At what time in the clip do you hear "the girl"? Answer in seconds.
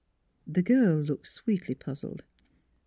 0.47-0.97